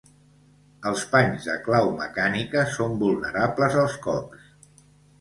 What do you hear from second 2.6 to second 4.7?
són vulnerables als cops.